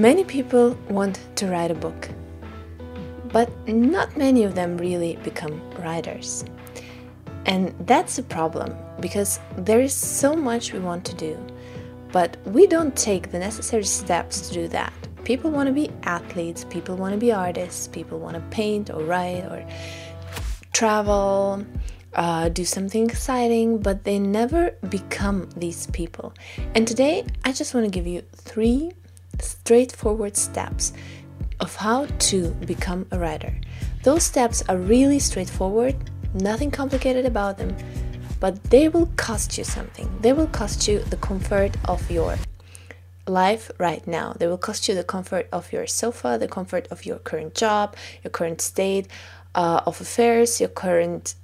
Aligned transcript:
Many 0.00 0.24
people 0.24 0.78
want 0.88 1.20
to 1.36 1.46
write 1.48 1.70
a 1.70 1.74
book, 1.74 2.08
but 3.34 3.50
not 3.68 4.16
many 4.16 4.44
of 4.44 4.54
them 4.54 4.78
really 4.78 5.16
become 5.16 5.60
writers. 5.72 6.42
And 7.44 7.74
that's 7.86 8.18
a 8.18 8.22
problem 8.22 8.74
because 9.00 9.38
there 9.58 9.82
is 9.82 9.92
so 9.92 10.34
much 10.34 10.72
we 10.72 10.78
want 10.78 11.04
to 11.04 11.14
do, 11.16 11.38
but 12.12 12.38
we 12.46 12.66
don't 12.66 12.96
take 12.96 13.30
the 13.30 13.38
necessary 13.38 13.84
steps 13.84 14.48
to 14.48 14.54
do 14.54 14.68
that. 14.68 14.94
People 15.24 15.50
want 15.50 15.66
to 15.66 15.74
be 15.74 15.90
athletes, 16.04 16.64
people 16.64 16.96
want 16.96 17.12
to 17.12 17.20
be 17.20 17.30
artists, 17.30 17.86
people 17.86 18.18
want 18.18 18.36
to 18.36 18.42
paint 18.48 18.88
or 18.88 19.04
write 19.04 19.44
or 19.50 19.66
travel, 20.72 21.62
uh, 22.14 22.48
do 22.48 22.64
something 22.64 23.04
exciting, 23.04 23.76
but 23.76 24.04
they 24.04 24.18
never 24.18 24.70
become 24.88 25.50
these 25.56 25.88
people. 25.88 26.32
And 26.74 26.88
today, 26.88 27.26
I 27.44 27.52
just 27.52 27.74
want 27.74 27.84
to 27.84 27.90
give 27.90 28.06
you 28.06 28.22
three 28.32 28.92
straightforward 29.42 30.36
steps 30.36 30.92
of 31.60 31.76
how 31.76 32.06
to 32.30 32.50
become 32.66 33.06
a 33.10 33.18
writer. 33.18 33.54
Those 34.02 34.22
steps 34.22 34.62
are 34.68 34.76
really 34.76 35.18
straightforward, 35.18 35.96
nothing 36.34 36.70
complicated 36.70 37.26
about 37.26 37.58
them, 37.58 37.76
but 38.40 38.62
they 38.64 38.88
will 38.88 39.10
cost 39.16 39.58
you 39.58 39.64
something. 39.64 40.10
They 40.20 40.32
will 40.32 40.46
cost 40.46 40.88
you 40.88 41.00
the 41.00 41.18
comfort 41.18 41.76
of 41.84 42.10
your 42.10 42.38
life 43.26 43.70
right 43.78 44.06
now. 44.06 44.34
They 44.38 44.46
will 44.46 44.58
cost 44.58 44.88
you 44.88 44.94
the 44.94 45.04
comfort 45.04 45.48
of 45.52 45.72
your 45.72 45.86
sofa, 45.86 46.38
the 46.40 46.48
comfort 46.48 46.88
of 46.90 47.04
your 47.04 47.18
current 47.18 47.54
job, 47.54 47.94
your 48.24 48.30
current 48.30 48.60
state 48.60 49.06
uh, 49.54 49.82
of 49.86 50.00
affairs, 50.00 50.60
your 50.60 50.70
current 50.70 51.34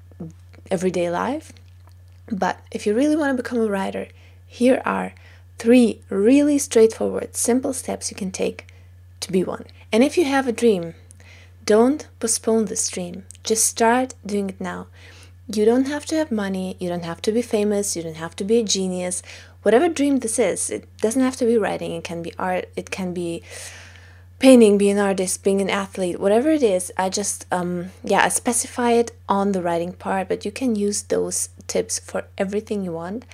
everyday 0.70 1.10
life. 1.10 1.52
But 2.30 2.58
if 2.72 2.86
you 2.86 2.94
really 2.94 3.16
want 3.16 3.36
to 3.36 3.42
become 3.42 3.58
a 3.58 3.68
writer, 3.68 4.08
here 4.46 4.80
are 4.84 5.12
three 5.58 6.02
really 6.10 6.58
straightforward, 6.58 7.34
simple 7.36 7.72
steps 7.72 8.10
you 8.10 8.16
can 8.16 8.30
take 8.30 8.66
to 9.20 9.32
be 9.32 9.42
one. 9.42 9.64
And 9.92 10.04
if 10.04 10.16
you 10.16 10.24
have 10.24 10.46
a 10.46 10.52
dream, 10.52 10.94
don't 11.64 12.06
postpone 12.20 12.66
this 12.66 12.88
dream. 12.88 13.24
Just 13.42 13.66
start 13.66 14.14
doing 14.24 14.50
it 14.50 14.60
now. 14.60 14.86
You 15.48 15.64
don't 15.64 15.86
have 15.86 16.06
to 16.06 16.16
have 16.16 16.32
money, 16.32 16.76
you 16.80 16.88
don't 16.88 17.04
have 17.04 17.22
to 17.22 17.32
be 17.32 17.42
famous, 17.42 17.96
you 17.96 18.02
don't 18.02 18.16
have 18.16 18.34
to 18.36 18.44
be 18.44 18.58
a 18.58 18.64
genius. 18.64 19.22
Whatever 19.62 19.88
dream 19.88 20.18
this 20.18 20.38
is, 20.38 20.70
it 20.70 20.88
doesn't 20.98 21.22
have 21.22 21.36
to 21.36 21.46
be 21.46 21.56
writing, 21.56 21.92
it 21.92 22.04
can 22.04 22.22
be 22.22 22.32
art, 22.38 22.68
it 22.76 22.90
can 22.90 23.14
be 23.14 23.42
painting, 24.38 24.76
being 24.78 24.98
an 24.98 25.04
artist, 25.04 25.42
being 25.42 25.60
an 25.60 25.70
athlete, 25.70 26.20
whatever 26.20 26.50
it 26.50 26.62
is, 26.62 26.92
I 26.96 27.08
just 27.08 27.46
um 27.50 27.90
yeah, 28.04 28.24
I 28.24 28.28
specify 28.28 28.92
it 28.92 29.12
on 29.28 29.52
the 29.52 29.62
writing 29.62 29.92
part, 29.92 30.28
but 30.28 30.44
you 30.44 30.52
can 30.52 30.76
use 30.76 31.02
those 31.02 31.48
tips 31.66 31.98
for 31.98 32.24
everything 32.38 32.84
you 32.84 32.92
want. 32.92 33.24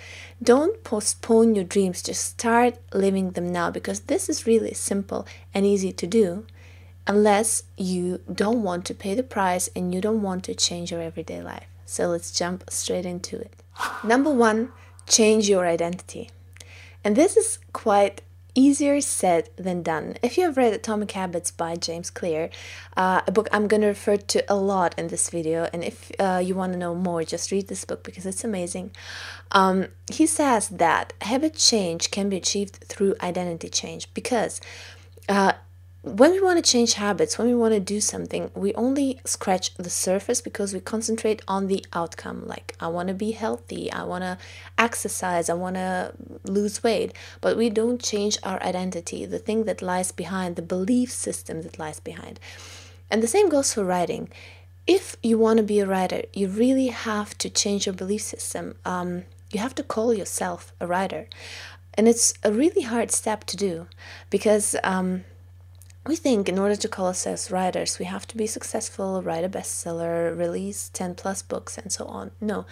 Don't 0.42 0.83
postpone 0.84 1.55
your 1.55 1.64
dreams, 1.64 2.03
just 2.03 2.25
start 2.25 2.78
living 2.95 3.33
them 3.33 3.53
now 3.53 3.70
because 3.70 4.00
this 4.00 4.28
is 4.28 4.47
really 4.47 4.75
simple 4.75 5.27
and 5.55 5.67
easy 5.67 5.92
to 5.92 6.06
do 6.06 6.47
unless 7.06 7.64
you 7.77 8.20
don't 8.33 8.62
want 8.62 8.84
to 8.86 8.95
pay 8.95 9.14
the 9.14 9.23
price 9.23 9.69
and 9.75 9.92
you 9.95 10.00
don't 10.00 10.23
want 10.23 10.45
to 10.45 10.55
change 10.55 10.91
your 10.91 11.03
everyday 11.03 11.42
life. 11.42 11.67
So 11.84 12.08
let's 12.08 12.30
jump 12.30 12.64
straight 12.70 13.05
into 13.05 13.39
it. 13.39 13.53
Number 14.05 14.30
1, 14.30 14.70
change 15.06 15.48
your 15.48 15.67
identity. 15.67 16.30
And 17.05 17.17
this 17.17 17.36
is 17.36 17.58
quite 17.73 18.23
easier 18.55 19.00
said 19.00 19.50
than 19.56 19.83
done. 19.83 20.17
If 20.22 20.36
you 20.36 20.45
have 20.45 20.56
read 20.56 20.72
Atomic 20.72 21.11
Habits 21.12 21.50
by 21.50 21.77
James 21.77 22.11
Clear, 22.11 22.50
uh, 22.97 23.22
a 23.27 23.33
book 23.33 23.48
I'm 23.53 23.69
going 23.69 23.81
to 23.83 23.89
refer 23.89 24.17
to 24.17 24.53
a 24.53 24.56
lot 24.56 24.95
in 24.98 25.08
this 25.08 25.31
video, 25.31 25.69
and 25.72 25.83
if 25.84 26.11
uh, 26.19 26.41
you 26.42 26.55
want 26.55 26.73
to 26.73 26.78
know 26.78 26.95
more, 26.95 27.25
just 27.25 27.50
read 27.50 27.69
this 27.69 27.84
book 27.84 28.03
because 28.03 28.27
it's 28.27 28.45
amazing. 28.45 28.91
Um, 29.50 29.89
he 30.11 30.27
says 30.27 30.69
that 30.69 31.12
habit 31.23 31.55
change 31.55 32.11
can 32.11 32.29
be 32.29 32.36
achieved 32.36 32.77
through 32.85 33.14
identity 33.23 33.68
change 33.68 34.12
because 34.14 34.61
uh, 35.29 35.52
when 36.02 36.33
we 36.33 36.40
want 36.40 36.63
to 36.63 36.68
change 36.68 36.95
habits, 36.95 37.39
when 37.39 37.46
we 37.46 37.55
want 37.55 37.74
to 37.74 37.80
do 37.80 38.01
something, 38.01 38.51
we 38.57 38.74
only 38.74 39.20
scratch 39.24 39.73
the 39.74 39.89
surface 39.89 40.40
because 40.40 40.74
we 40.74 40.80
concentrate 40.80 41.42
on 41.46 41.68
the 41.68 41.86
outcome. 41.92 42.45
Like, 42.45 42.74
I 42.80 42.89
want 42.89 43.07
to 43.08 43.14
be 43.14 43.30
healthy, 43.30 43.90
I 43.92 44.02
want 44.02 44.24
to 44.24 44.36
exercise, 44.77 45.48
I 45.48 45.55
want 45.55 45.77
to 45.77 46.12
lose 46.42 46.83
weight. 46.83 47.12
But 47.41 47.57
we 47.57 47.70
don't 47.70 48.02
change 48.02 48.36
our 48.42 48.61
identity, 48.64 49.27
the 49.27 49.39
thing 49.39 49.62
that 49.64 49.80
lies 49.80 50.11
behind, 50.11 50.57
the 50.57 50.62
belief 50.62 51.12
system 51.12 51.62
that 51.62 51.79
lies 51.79 52.01
behind. 52.01 52.41
And 53.08 53.23
the 53.23 53.29
same 53.29 53.48
goes 53.48 53.73
for 53.74 53.85
writing. 53.85 54.29
If 54.89 55.17
you 55.23 55.39
want 55.39 55.58
to 55.58 55.62
be 55.62 55.79
a 55.79 55.86
writer, 55.86 56.23
you 56.33 56.48
really 56.48 56.89
have 56.89 57.39
to 57.39 57.48
change 57.48 57.86
your 57.86 57.95
belief 57.95 58.23
system. 58.23 58.74
Um, 58.85 59.23
you 59.52 59.61
have 59.61 59.77
to 59.77 59.85
call 59.85 60.12
yourself 60.12 60.73
a 60.80 60.86
writer. 60.89 61.29
And 61.95 62.08
it's 62.08 62.35
a 62.42 62.51
really 62.51 62.83
hard 62.83 63.12
step 63.12 63.45
to 63.45 63.57
do 63.57 63.86
because. 64.30 64.74
Um, 64.83 65.24
we 66.07 66.17
think 66.17 66.48
in 66.48 66.58
order 66.58 66.77
to 66.77 66.89
call 66.89 67.07
ourselves 67.07 67.51
writers, 67.51 67.98
we 67.98 68.07
have 68.07 68.27
to 68.29 68.36
be 68.36 68.46
successful, 68.46 69.23
write 69.23 69.45
a 69.45 69.48
bestseller, 69.48 70.36
release 70.36 70.89
10 70.92 71.14
plus 71.14 71.42
books, 71.42 71.79
and 71.79 71.92
so 71.92 72.07
on. 72.07 72.33
No. 72.40 72.67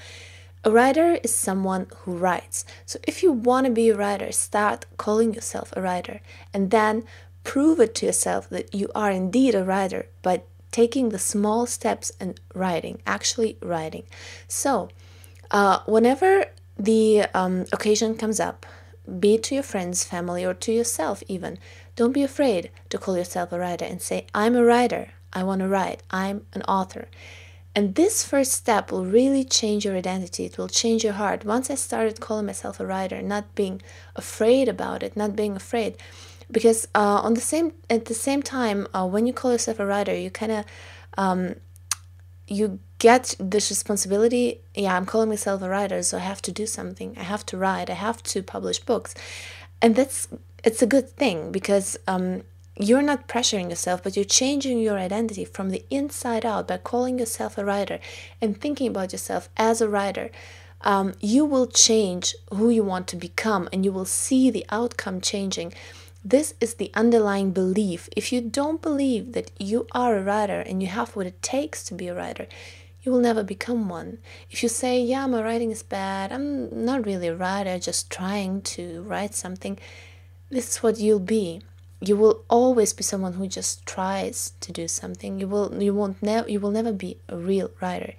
A 0.64 0.70
writer 0.70 1.18
is 1.22 1.34
someone 1.34 1.86
who 1.98 2.16
writes. 2.16 2.64
So 2.84 2.98
if 3.04 3.22
you 3.22 3.32
want 3.32 3.66
to 3.66 3.72
be 3.72 3.88
a 3.90 3.96
writer, 3.96 4.32
start 4.32 4.84
calling 4.96 5.32
yourself 5.32 5.72
a 5.74 5.80
writer 5.80 6.20
and 6.52 6.70
then 6.70 7.04
prove 7.44 7.80
it 7.80 7.94
to 7.96 8.06
yourself 8.06 8.50
that 8.50 8.74
you 8.74 8.90
are 8.94 9.10
indeed 9.10 9.54
a 9.54 9.64
writer 9.64 10.06
by 10.22 10.42
taking 10.72 11.08
the 11.08 11.18
small 11.18 11.66
steps 11.66 12.12
and 12.20 12.38
writing, 12.54 13.00
actually 13.06 13.56
writing. 13.62 14.04
So, 14.48 14.88
uh, 15.50 15.80
whenever 15.86 16.46
the 16.78 17.22
um, 17.34 17.66
occasion 17.72 18.16
comes 18.16 18.38
up, 18.38 18.66
be 19.18 19.34
it 19.34 19.42
to 19.44 19.54
your 19.54 19.64
friends, 19.64 20.04
family, 20.04 20.44
or 20.44 20.54
to 20.54 20.72
yourself, 20.72 21.22
even, 21.26 21.58
don't 21.96 22.12
be 22.12 22.22
afraid 22.22 22.70
to 22.88 22.98
call 22.98 23.16
yourself 23.16 23.52
a 23.52 23.58
writer 23.58 23.84
and 23.84 24.00
say, 24.00 24.26
I'm 24.34 24.56
a 24.56 24.64
writer. 24.64 25.12
I 25.32 25.44
want 25.44 25.60
to 25.60 25.68
write. 25.68 26.02
I'm 26.10 26.46
an 26.54 26.62
author. 26.62 27.08
And 27.74 27.94
this 27.94 28.24
first 28.24 28.52
step 28.52 28.90
will 28.90 29.04
really 29.04 29.44
change 29.44 29.84
your 29.84 29.96
identity. 29.96 30.44
It 30.44 30.58
will 30.58 30.68
change 30.68 31.04
your 31.04 31.12
heart. 31.12 31.44
Once 31.44 31.70
I 31.70 31.76
started 31.76 32.20
calling 32.20 32.46
myself 32.46 32.80
a 32.80 32.86
writer, 32.86 33.22
not 33.22 33.54
being 33.54 33.80
afraid 34.16 34.68
about 34.68 35.02
it, 35.02 35.16
not 35.16 35.36
being 35.36 35.54
afraid, 35.54 35.96
because 36.50 36.88
uh, 36.94 37.20
on 37.22 37.34
the 37.34 37.40
same 37.40 37.72
at 37.88 38.06
the 38.06 38.14
same 38.14 38.42
time, 38.42 38.88
uh, 38.92 39.06
when 39.06 39.26
you 39.26 39.32
call 39.32 39.52
yourself 39.52 39.78
a 39.78 39.86
writer, 39.86 40.14
you 40.16 40.30
kind 40.30 40.50
of 40.50 40.64
um, 41.16 41.54
you 42.48 42.80
get 42.98 43.36
this 43.38 43.70
responsibility. 43.70 44.60
Yeah, 44.74 44.96
I'm 44.96 45.06
calling 45.06 45.28
myself 45.28 45.62
a 45.62 45.68
writer, 45.68 46.02
so 46.02 46.16
I 46.16 46.20
have 46.20 46.42
to 46.42 46.52
do 46.52 46.66
something. 46.66 47.14
I 47.16 47.22
have 47.22 47.46
to 47.46 47.56
write. 47.56 47.88
I 47.88 47.94
have 47.94 48.20
to 48.24 48.42
publish 48.42 48.80
books, 48.80 49.14
and 49.80 49.94
that's 49.94 50.26
it's 50.64 50.82
a 50.82 50.86
good 50.86 51.08
thing 51.10 51.52
because 51.52 51.98
um, 52.06 52.42
you're 52.76 53.02
not 53.02 53.28
pressuring 53.28 53.68
yourself, 53.68 54.02
but 54.02 54.16
you're 54.16 54.24
changing 54.24 54.78
your 54.80 54.98
identity 54.98 55.44
from 55.44 55.70
the 55.70 55.84
inside 55.90 56.46
out 56.46 56.68
by 56.68 56.78
calling 56.78 57.18
yourself 57.18 57.58
a 57.58 57.64
writer 57.64 57.98
and 58.40 58.60
thinking 58.60 58.88
about 58.88 59.12
yourself 59.12 59.48
as 59.56 59.80
a 59.80 59.88
writer. 59.88 60.30
Um, 60.82 61.12
you 61.20 61.44
will 61.44 61.66
change 61.66 62.34
who 62.52 62.70
you 62.70 62.82
want 62.82 63.06
to 63.08 63.16
become 63.16 63.68
and 63.72 63.84
you 63.84 63.92
will 63.92 64.06
see 64.06 64.50
the 64.50 64.64
outcome 64.70 65.20
changing. 65.20 65.74
This 66.24 66.54
is 66.60 66.74
the 66.74 66.90
underlying 66.94 67.52
belief. 67.52 68.08
If 68.16 68.32
you 68.32 68.40
don't 68.40 68.80
believe 68.80 69.32
that 69.32 69.50
you 69.58 69.86
are 69.92 70.16
a 70.16 70.22
writer 70.22 70.60
and 70.60 70.82
you 70.82 70.88
have 70.88 71.16
what 71.16 71.26
it 71.26 71.42
takes 71.42 71.82
to 71.84 71.94
be 71.94 72.08
a 72.08 72.14
writer, 72.14 72.46
you 73.02 73.12
will 73.12 73.20
never 73.20 73.42
become 73.42 73.88
one. 73.88 74.18
If 74.50 74.62
you 74.62 74.68
say, 74.68 75.00
Yeah, 75.00 75.26
my 75.26 75.42
writing 75.42 75.70
is 75.70 75.82
bad, 75.82 76.32
I'm 76.32 76.84
not 76.84 77.06
really 77.06 77.28
a 77.28 77.36
writer, 77.36 77.78
just 77.78 78.10
trying 78.10 78.60
to 78.62 79.02
write 79.02 79.34
something, 79.34 79.78
this 80.50 80.68
is 80.68 80.82
what 80.82 80.98
you'll 80.98 81.18
be. 81.20 81.62
You 82.00 82.16
will 82.16 82.44
always 82.48 82.92
be 82.92 83.02
someone 83.02 83.34
who 83.34 83.46
just 83.46 83.86
tries 83.86 84.52
to 84.60 84.72
do 84.72 84.88
something. 84.88 85.38
You 85.38 85.46
will 85.46 85.82
you 85.82 85.94
won't 85.94 86.22
never 86.22 86.48
you 86.48 86.60
will 86.60 86.70
never 86.70 86.92
be 86.92 87.18
a 87.28 87.36
real 87.36 87.70
writer. 87.80 88.14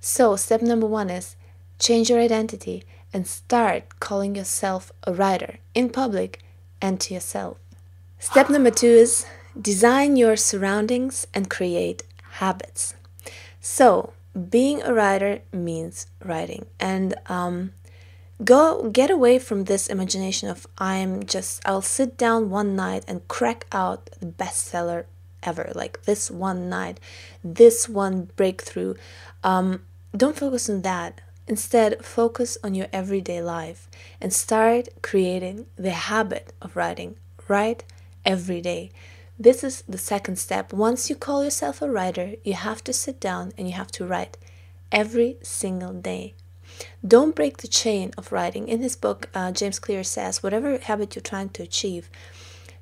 So 0.00 0.36
step 0.36 0.62
number 0.62 0.86
1 0.86 1.10
is 1.10 1.36
change 1.78 2.10
your 2.10 2.20
identity 2.20 2.84
and 3.12 3.26
start 3.26 4.00
calling 4.00 4.34
yourself 4.34 4.92
a 5.04 5.12
writer 5.12 5.58
in 5.74 5.90
public 5.90 6.42
and 6.80 7.00
to 7.00 7.14
yourself. 7.14 7.58
Step 8.18 8.48
number 8.54 8.70
2 8.70 8.86
is 8.86 9.26
design 9.60 10.16
your 10.16 10.36
surroundings 10.36 11.26
and 11.34 11.50
create 11.50 12.02
habits. 12.40 12.94
So 13.60 14.12
being 14.50 14.82
a 14.82 14.94
writer 14.94 15.42
means 15.52 16.06
writing. 16.24 16.66
And 16.78 17.14
um, 17.26 17.72
Go 18.44 18.88
get 18.90 19.10
away 19.10 19.40
from 19.40 19.64
this 19.64 19.88
imagination 19.88 20.48
of 20.48 20.66
I'm 20.78 21.26
just 21.26 21.60
I'll 21.66 21.82
sit 21.82 22.16
down 22.16 22.50
one 22.50 22.76
night 22.76 23.04
and 23.08 23.26
crack 23.26 23.66
out 23.72 24.06
the 24.20 24.26
bestseller 24.26 25.06
ever 25.42 25.72
like 25.74 26.04
this 26.04 26.30
one 26.30 26.68
night, 26.68 27.00
this 27.42 27.88
one 27.88 28.30
breakthrough. 28.36 28.94
Um, 29.42 29.82
don't 30.16 30.36
focus 30.36 30.70
on 30.70 30.82
that. 30.82 31.20
Instead, 31.48 32.04
focus 32.04 32.58
on 32.62 32.74
your 32.74 32.88
everyday 32.92 33.42
life 33.42 33.88
and 34.20 34.32
start 34.32 34.88
creating 35.02 35.66
the 35.76 35.90
habit 35.90 36.52
of 36.60 36.76
writing. 36.76 37.16
Write 37.48 37.82
every 38.24 38.60
day. 38.60 38.90
This 39.38 39.64
is 39.64 39.82
the 39.88 39.98
second 39.98 40.36
step. 40.38 40.72
Once 40.72 41.08
you 41.08 41.16
call 41.16 41.42
yourself 41.42 41.80
a 41.80 41.90
writer, 41.90 42.34
you 42.44 42.54
have 42.54 42.84
to 42.84 42.92
sit 42.92 43.18
down 43.18 43.52
and 43.56 43.66
you 43.66 43.74
have 43.74 43.90
to 43.92 44.06
write 44.06 44.36
every 44.92 45.38
single 45.42 45.92
day. 45.92 46.34
Don't 47.06 47.34
break 47.34 47.58
the 47.58 47.68
chain 47.68 48.12
of 48.18 48.32
writing. 48.32 48.68
In 48.68 48.82
his 48.82 48.96
book, 48.96 49.28
uh, 49.34 49.52
James 49.52 49.78
Clear 49.78 50.04
says, 50.04 50.42
whatever 50.42 50.78
habit 50.78 51.14
you're 51.14 51.22
trying 51.22 51.50
to 51.50 51.62
achieve, 51.62 52.10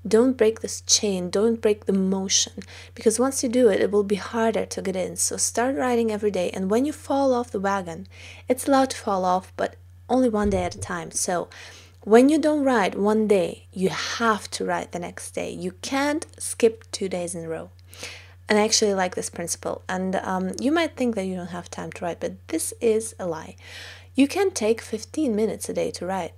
don't 0.07 0.37
break 0.37 0.61
this 0.61 0.83
chain, 0.83 1.31
don't 1.31 1.61
break 1.61 1.87
the 1.87 1.93
motion, 1.93 2.63
because 2.95 3.19
once 3.19 3.43
you 3.43 3.49
do 3.49 3.69
it, 3.69 3.81
it 3.81 3.91
will 3.91 4.05
be 4.05 4.17
harder 4.17 4.65
to 4.65 4.83
get 4.83 4.95
in. 4.95 5.17
So 5.17 5.37
start 5.37 5.75
writing 5.75 6.13
every 6.13 6.31
day, 6.31 6.51
and 6.51 6.71
when 6.71 6.85
you 6.85 6.93
fall 6.93 7.35
off 7.35 7.51
the 7.51 7.59
wagon, 7.59 8.07
it's 8.49 8.69
allowed 8.69 8.91
to 8.91 8.97
fall 8.97 9.25
off, 9.25 9.53
but 9.57 9.75
only 10.09 10.29
one 10.29 10.51
day 10.51 10.63
at 10.63 10.77
a 10.77 10.79
time. 10.79 11.11
So 11.11 11.49
when 12.03 12.29
you 12.29 12.39
don't 12.39 12.63
write 12.63 12.97
one 12.97 13.27
day, 13.27 13.67
you 13.73 13.89
have 13.89 14.49
to 14.53 14.65
write 14.65 14.93
the 14.93 15.01
next 15.01 15.33
day. 15.33 15.51
You 15.51 15.73
can't 15.83 16.25
skip 16.39 16.85
two 16.93 17.09
days 17.09 17.35
in 17.35 17.45
a 17.45 17.49
row. 17.49 17.71
And 18.49 18.59
I 18.59 18.65
actually 18.65 18.95
like 18.95 19.15
this 19.15 19.31
principle. 19.31 19.83
And 19.89 20.17
um, 20.17 20.53
you 20.61 20.71
might 20.71 20.97
think 20.97 21.15
that 21.15 21.27
you 21.27 21.37
don't 21.37 21.49
have 21.49 21.71
time 21.71 21.91
to 21.93 22.05
write, 22.05 22.21
but 22.21 22.47
this 22.49 22.73
is 22.81 23.15
a 23.19 23.27
lie. 23.27 23.57
You 24.15 24.29
can 24.29 24.51
take 24.51 24.81
15 24.81 25.35
minutes 25.35 25.69
a 25.69 25.75
day 25.75 25.91
to 25.93 26.07
write, 26.07 26.33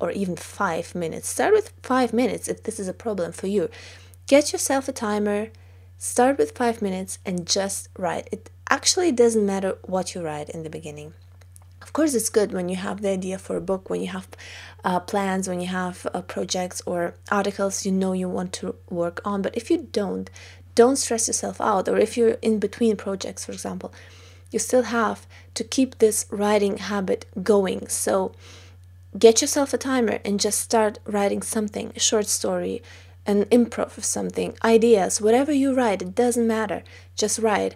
or 0.00 0.10
even 0.10 0.36
five 0.36 0.94
minutes. 0.94 1.28
Start 1.28 1.52
with 1.54 1.72
five 1.82 2.12
minutes 2.12 2.48
if 2.48 2.62
this 2.62 2.78
is 2.78 2.88
a 2.88 2.92
problem 2.92 3.32
for 3.32 3.46
you. 3.46 3.70
Get 4.26 4.52
yourself 4.52 4.88
a 4.88 4.92
timer, 4.92 5.48
start 5.96 6.36
with 6.36 6.56
five 6.56 6.82
minutes, 6.82 7.18
and 7.24 7.46
just 7.46 7.88
write. 7.96 8.28
It 8.30 8.50
actually 8.68 9.12
doesn't 9.12 9.46
matter 9.46 9.78
what 9.82 10.14
you 10.14 10.22
write 10.22 10.50
in 10.50 10.62
the 10.62 10.70
beginning. 10.70 11.14
Of 11.80 11.92
course, 11.94 12.14
it's 12.14 12.28
good 12.28 12.52
when 12.52 12.68
you 12.68 12.76
have 12.76 13.00
the 13.00 13.08
idea 13.08 13.38
for 13.38 13.56
a 13.56 13.62
book, 13.62 13.88
when 13.88 14.02
you 14.02 14.08
have 14.08 14.28
uh, 14.84 15.00
plans, 15.00 15.48
when 15.48 15.60
you 15.60 15.68
have 15.68 16.06
uh, 16.12 16.20
projects 16.20 16.82
or 16.84 17.14
articles 17.30 17.86
you 17.86 17.92
know 17.92 18.12
you 18.12 18.28
want 18.28 18.52
to 18.54 18.74
work 18.90 19.22
on. 19.24 19.40
But 19.40 19.56
if 19.56 19.70
you 19.70 19.88
don't, 19.90 20.28
don't 20.82 21.02
stress 21.04 21.26
yourself 21.26 21.60
out. 21.60 21.88
Or 21.88 21.98
if 21.98 22.16
you're 22.16 22.38
in 22.48 22.60
between 22.60 22.96
projects, 22.96 23.44
for 23.44 23.52
example, 23.52 23.92
you 24.52 24.60
still 24.60 24.84
have 25.00 25.26
to 25.54 25.64
keep 25.64 25.98
this 25.98 26.26
writing 26.30 26.76
habit 26.76 27.26
going. 27.42 27.88
So 27.88 28.32
get 29.18 29.40
yourself 29.42 29.74
a 29.74 29.78
timer 29.78 30.20
and 30.24 30.38
just 30.38 30.60
start 30.60 31.00
writing 31.04 31.42
something 31.42 31.92
a 31.96 32.00
short 32.00 32.28
story, 32.28 32.80
an 33.26 33.44
improv 33.46 33.98
of 33.98 34.04
something, 34.04 34.56
ideas, 34.64 35.20
whatever 35.20 35.52
you 35.52 35.74
write, 35.74 36.00
it 36.00 36.14
doesn't 36.14 36.46
matter. 36.46 36.84
Just 37.16 37.40
write. 37.40 37.74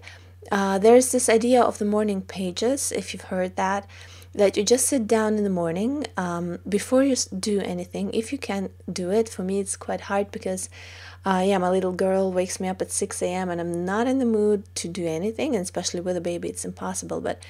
Uh, 0.53 0.79
there's 0.79 1.11
this 1.11 1.29
idea 1.29 1.61
of 1.61 1.79
the 1.79 1.93
morning 1.97 2.23
pages, 2.23 2.93
if 2.93 3.13
you've 3.13 3.31
heard 3.35 3.57
that 3.57 3.87
that 4.35 4.57
you 4.57 4.63
just 4.65 4.87
sit 4.87 5.07
down 5.07 5.37
in 5.37 5.45
the 5.45 5.51
morning 5.51 6.07
um, 6.17 6.59
before 6.67 7.03
you 7.05 7.15
do 7.39 7.61
anything 7.61 8.11
if 8.15 8.33
you 8.33 8.39
can 8.39 8.71
do 8.91 9.11
it 9.11 9.29
for 9.29 9.43
me 9.43 9.61
it's 9.61 9.77
quite 9.77 10.03
hard 10.03 10.31
because 10.31 10.71
uh, 11.25 11.43
yeah 11.45 11.59
my 11.59 11.71
little 11.71 11.93
girl 11.93 12.33
wakes 12.33 12.59
me 12.61 12.69
up 12.69 12.81
at 12.83 12.91
6 12.91 13.23
a.m 13.23 13.49
and 13.51 13.61
i'm 13.61 13.85
not 13.85 14.07
in 14.07 14.19
the 14.19 14.25
mood 14.25 14.65
to 14.75 14.89
do 14.89 15.07
anything 15.07 15.55
and 15.55 15.63
especially 15.63 16.01
with 16.01 16.17
a 16.17 16.21
baby 16.21 16.49
it's 16.49 16.65
impossible 16.65 17.21
but 17.21 17.43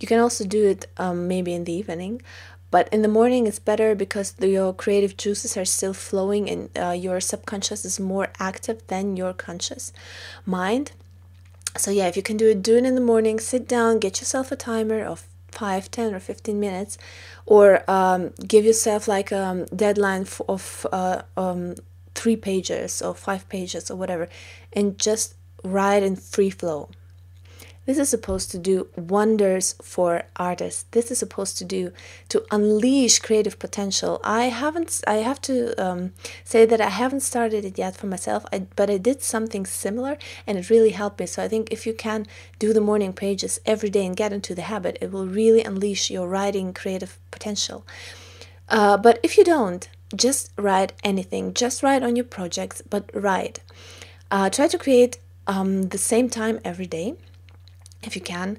you 0.00 0.08
can 0.08 0.18
also 0.18 0.44
do 0.44 0.66
it 0.66 0.86
um, 0.96 1.28
maybe 1.28 1.54
in 1.54 1.64
the 1.64 1.72
evening. 1.72 2.22
But 2.70 2.88
in 2.88 3.02
the 3.02 3.08
morning 3.08 3.46
it's 3.46 3.58
better 3.58 3.94
because 3.94 4.32
the, 4.32 4.48
your 4.48 4.72
creative 4.72 5.16
juices 5.16 5.56
are 5.56 5.64
still 5.64 5.92
flowing 5.92 6.48
and 6.48 6.70
uh, 6.78 6.90
your 6.92 7.20
subconscious 7.20 7.84
is 7.84 8.00
more 8.00 8.28
active 8.38 8.86
than 8.86 9.16
your 9.16 9.32
conscious 9.32 9.92
mind. 10.46 10.92
So 11.76 11.90
yeah 11.90 12.06
if 12.06 12.16
you 12.16 12.22
can 12.22 12.36
do 12.36 12.48
it 12.48 12.62
do 12.62 12.76
it 12.76 12.84
in 12.84 12.94
the 12.94 13.00
morning. 13.00 13.38
Sit 13.38 13.68
down 13.68 13.98
get 13.98 14.20
yourself 14.20 14.50
a 14.50 14.56
timer 14.56 15.04
of 15.04 15.26
5 15.50 15.90
10 15.90 16.14
or 16.14 16.20
15 16.20 16.60
minutes 16.60 16.96
or 17.44 17.82
um, 17.90 18.30
give 18.46 18.64
yourself 18.64 19.08
like 19.08 19.32
a 19.32 19.44
um, 19.44 19.64
deadline 19.66 20.26
of 20.48 20.86
uh, 20.92 21.22
um, 21.36 21.74
three 22.14 22.36
pages 22.36 23.02
or 23.02 23.14
five 23.14 23.48
pages 23.48 23.90
or 23.90 23.96
whatever 23.96 24.28
and 24.72 24.98
just 24.98 25.34
write 25.64 26.02
in 26.02 26.16
free 26.16 26.50
flow 26.50 26.88
this 27.90 27.98
is 27.98 28.08
supposed 28.08 28.50
to 28.52 28.58
do 28.58 28.88
wonders 28.94 29.74
for 29.82 30.22
artists. 30.36 30.84
This 30.92 31.10
is 31.10 31.18
supposed 31.18 31.58
to 31.58 31.64
do 31.64 31.92
to 32.28 32.44
unleash 32.52 33.18
creative 33.18 33.58
potential. 33.58 34.20
I 34.22 34.44
haven't. 34.44 35.02
I 35.08 35.16
have 35.16 35.40
to 35.42 35.74
um, 35.82 36.12
say 36.44 36.66
that 36.66 36.80
I 36.80 36.88
haven't 36.88 37.20
started 37.20 37.64
it 37.64 37.78
yet 37.78 37.96
for 37.96 38.06
myself. 38.06 38.44
I, 38.52 38.66
but 38.76 38.90
I 38.90 38.98
did 38.98 39.22
something 39.22 39.66
similar, 39.66 40.18
and 40.46 40.56
it 40.56 40.70
really 40.70 40.90
helped 40.90 41.18
me. 41.18 41.26
So 41.26 41.42
I 41.42 41.48
think 41.48 41.72
if 41.72 41.84
you 41.84 41.92
can 41.92 42.26
do 42.58 42.72
the 42.72 42.80
morning 42.80 43.12
pages 43.12 43.58
every 43.64 43.90
day 43.90 44.06
and 44.06 44.14
get 44.16 44.32
into 44.32 44.54
the 44.54 44.70
habit, 44.70 44.98
it 45.00 45.10
will 45.10 45.26
really 45.26 45.64
unleash 45.64 46.10
your 46.10 46.28
writing 46.28 46.72
creative 46.72 47.18
potential. 47.30 47.86
Uh, 48.68 48.98
but 48.98 49.18
if 49.24 49.36
you 49.36 49.42
don't, 49.42 49.88
just 50.14 50.50
write 50.56 50.92
anything. 51.02 51.54
Just 51.54 51.82
write 51.82 52.02
on 52.02 52.16
your 52.16 52.24
projects, 52.24 52.82
but 52.82 53.10
write. 53.14 53.60
Uh, 54.30 54.50
try 54.50 54.68
to 54.68 54.78
create 54.78 55.18
um, 55.46 55.82
the 55.84 55.98
same 55.98 56.28
time 56.28 56.60
every 56.64 56.86
day 56.86 57.14
if 58.02 58.14
you 58.14 58.22
can. 58.22 58.58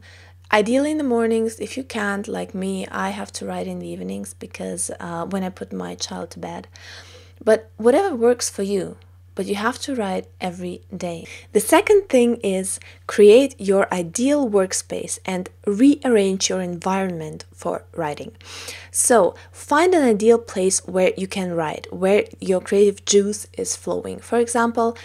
Ideally 0.51 0.91
in 0.91 0.97
the 0.97 1.03
mornings, 1.03 1.59
if 1.59 1.77
you 1.77 1.83
can't, 1.83 2.27
like 2.27 2.53
me, 2.53 2.85
I 2.87 3.09
have 3.09 3.31
to 3.33 3.45
write 3.45 3.67
in 3.67 3.79
the 3.79 3.87
evenings 3.87 4.33
because 4.33 4.91
uh, 4.99 5.25
when 5.25 5.43
I 5.43 5.49
put 5.49 5.71
my 5.71 5.95
child 5.95 6.29
to 6.31 6.39
bed. 6.39 6.67
But 7.43 7.71
whatever 7.77 8.15
works 8.15 8.49
for 8.49 8.63
you, 8.63 8.97
but 9.35 9.45
you 9.45 9.55
have 9.55 9.79
to 9.79 9.95
write 9.95 10.27
every 10.39 10.81
day. 10.95 11.25
The 11.53 11.59
second 11.59 12.09
thing 12.09 12.35
is 12.37 12.79
create 13.07 13.55
your 13.59 13.91
ideal 13.93 14.49
workspace 14.49 15.19
and 15.25 15.49
rearrange 15.65 16.49
your 16.49 16.61
environment 16.61 17.45
for 17.53 17.83
writing. 17.95 18.31
So, 18.91 19.35
find 19.51 19.93
an 19.93 20.03
ideal 20.03 20.37
place 20.37 20.85
where 20.85 21.13
you 21.17 21.27
can 21.27 21.53
write, 21.53 21.91
where 21.93 22.25
your 22.39 22.61
creative 22.61 23.05
juice 23.05 23.47
is 23.57 23.75
flowing. 23.75 24.19
For 24.19 24.37
example, 24.37 24.97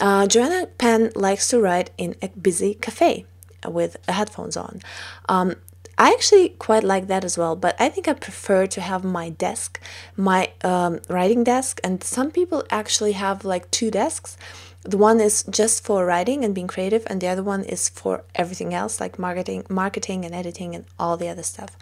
uh, 0.00 0.26
Joanna 0.26 0.66
Penn 0.78 1.10
likes 1.14 1.48
to 1.48 1.60
write 1.60 1.90
in 1.98 2.14
a 2.22 2.28
busy 2.28 2.74
cafe 2.74 3.26
with 3.66 3.96
headphones 4.08 4.56
on. 4.56 4.80
Um, 5.28 5.56
I 5.98 6.10
actually 6.12 6.50
quite 6.50 6.84
like 6.84 7.08
that 7.08 7.24
as 7.24 7.36
well, 7.36 7.56
but 7.56 7.74
I 7.80 7.88
think 7.88 8.06
I 8.06 8.12
prefer 8.12 8.68
to 8.68 8.80
have 8.80 9.02
my 9.02 9.30
desk, 9.30 9.80
my 10.16 10.52
um, 10.62 11.00
writing 11.08 11.42
desk, 11.42 11.80
and 11.82 12.04
some 12.04 12.30
people 12.30 12.64
actually 12.70 13.12
have 13.12 13.44
like 13.44 13.68
two 13.72 13.90
desks. 13.90 14.36
The 14.82 14.96
one 14.96 15.20
is 15.20 15.42
just 15.50 15.84
for 15.84 16.06
writing 16.06 16.44
and 16.44 16.54
being 16.54 16.68
creative, 16.68 17.04
and 17.08 17.20
the 17.20 17.26
other 17.26 17.42
one 17.42 17.64
is 17.64 17.88
for 17.88 18.22
everything 18.36 18.72
else, 18.72 19.00
like 19.00 19.18
marketing, 19.18 19.66
marketing 19.68 20.24
and 20.24 20.32
editing 20.32 20.76
and 20.76 20.84
all 21.00 21.16
the 21.16 21.28
other 21.28 21.42
stuff. 21.42 21.76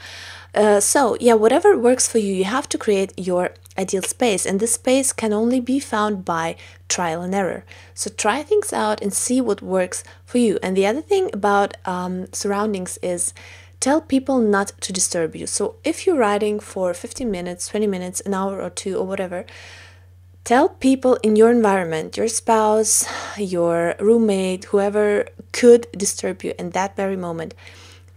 Uh, 0.55 0.81
so 0.81 1.19
yeah, 1.21 1.35
whatever 1.35 1.79
works 1.79 2.09
for 2.09 2.17
you, 2.17 2.33
you 2.33 2.45
have 2.45 2.71
to 2.71 2.79
create 2.79 3.13
your 3.19 3.51
ideal 3.77 4.03
space, 4.03 4.47
and 4.47 4.61
this 4.61 4.73
space 4.73 5.13
can 5.13 5.35
only 5.35 5.61
be 5.61 5.79
found 5.79 6.25
by 6.25 6.57
trial 6.89 7.21
and 7.21 7.35
error. 7.35 7.65
So 7.95 8.09
try 8.09 8.43
things 8.43 8.73
out 8.73 9.03
and 9.03 9.13
see 9.13 9.43
what 9.43 9.61
works 9.61 10.03
for 10.25 10.39
you. 10.39 10.59
And 10.63 10.75
the 10.75 10.87
other 10.87 11.03
thing 11.03 11.29
about 11.35 11.77
um, 11.85 12.33
surroundings 12.33 12.99
is 13.03 13.35
tell 13.81 14.01
people 14.01 14.39
not 14.39 14.73
to 14.81 14.93
disturb 14.93 15.37
you. 15.37 15.47
So 15.47 15.77
if 15.85 16.07
you're 16.07 16.17
writing 16.17 16.61
for 16.61 16.95
15 16.95 17.31
minutes, 17.31 17.69
20 17.69 17.87
minutes, 17.87 18.21
an 18.21 18.35
hour 18.35 18.61
or 18.61 18.71
two, 18.71 18.97
or 18.97 19.07
whatever, 19.07 19.45
tell 20.45 20.69
people 20.69 21.15
in 21.23 21.37
your 21.37 21.51
environment, 21.51 22.17
your 22.17 22.29
spouse, 22.29 23.07
your 23.37 23.95
roommate, 23.99 24.67
whoever 24.67 25.27
could 25.53 25.87
disturb 25.97 26.43
you 26.43 26.55
in 26.59 26.71
that 26.71 26.97
very 26.97 27.17
moment, 27.17 27.55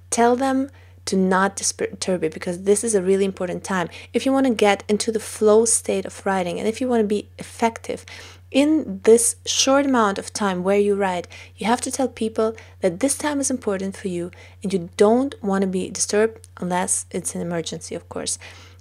tell 0.10 0.36
them 0.36 0.70
to 1.06 1.18
not 1.18 1.56
disturb 1.56 2.24
you 2.24 2.30
because 2.30 2.64
this 2.64 2.84
is 2.84 2.94
a 2.94 3.02
really 3.02 3.26
important 3.26 3.64
time. 3.64 3.90
If 4.14 4.26
you 4.26 4.32
want 4.32 4.46
to 4.46 4.54
get 4.54 4.84
into 4.88 5.12
the 5.12 5.20
flow 5.20 5.66
state 5.66 6.06
of 6.06 6.24
writing 6.26 6.60
and 6.60 6.68
if 6.68 6.80
you 6.80 6.88
want 6.88 7.02
to 7.02 7.08
be 7.08 7.28
effective 7.40 8.06
in 8.52 9.02
this 9.04 9.36
short 9.46 9.86
amount 9.86 10.18
of 10.18 10.34
time 10.34 10.64
where 10.64 10.80
you 10.80 10.96
write, 10.96 11.28
you 11.56 11.68
have 11.68 11.82
to 11.82 11.92
tell 11.92 12.08
people 12.08 12.56
that 12.82 13.00
this 13.00 13.18
time 13.18 13.40
is 13.40 13.52
important 13.52 13.96
for 13.96 14.08
you 14.08 14.32
and 14.64 14.74
you 14.74 14.90
don't 14.98 15.36
want 15.44 15.62
to 15.62 15.68
be 15.68 15.90
disturbed 15.90 16.48
unless 16.60 17.06
it's 17.12 17.36
an 17.36 17.42
emergency, 17.42 17.96
of 17.96 18.10
course. 18.10 18.40